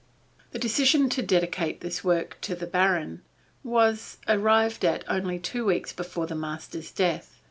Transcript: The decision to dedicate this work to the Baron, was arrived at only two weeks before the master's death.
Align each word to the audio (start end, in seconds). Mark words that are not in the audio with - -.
The 0.49 0.57
decision 0.57 1.09
to 1.09 1.21
dedicate 1.21 1.81
this 1.81 2.03
work 2.03 2.39
to 2.41 2.55
the 2.55 2.65
Baron, 2.65 3.21
was 3.63 4.17
arrived 4.27 4.83
at 4.83 5.03
only 5.07 5.37
two 5.37 5.63
weeks 5.63 5.93
before 5.93 6.25
the 6.25 6.33
master's 6.33 6.91
death. 6.91 7.37